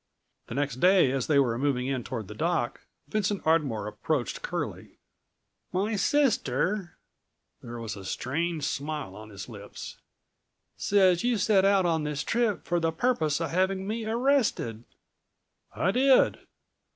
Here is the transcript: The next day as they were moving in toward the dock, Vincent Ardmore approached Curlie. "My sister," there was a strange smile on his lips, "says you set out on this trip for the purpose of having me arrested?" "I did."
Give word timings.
The 0.47 0.55
next 0.55 0.77
day 0.79 1.11
as 1.11 1.27
they 1.27 1.37
were 1.37 1.59
moving 1.59 1.85
in 1.85 2.03
toward 2.03 2.27
the 2.27 2.33
dock, 2.33 2.87
Vincent 3.07 3.45
Ardmore 3.45 3.85
approached 3.85 4.41
Curlie. 4.41 4.97
"My 5.71 5.95
sister," 5.95 6.97
there 7.61 7.77
was 7.77 7.95
a 7.95 8.03
strange 8.03 8.63
smile 8.63 9.15
on 9.15 9.29
his 9.29 9.47
lips, 9.47 9.97
"says 10.75 11.23
you 11.23 11.37
set 11.37 11.65
out 11.65 11.85
on 11.85 12.03
this 12.03 12.23
trip 12.23 12.65
for 12.65 12.79
the 12.79 12.91
purpose 12.91 13.39
of 13.39 13.51
having 13.51 13.85
me 13.87 14.05
arrested?" 14.07 14.85
"I 15.71 15.91
did." 15.91 16.39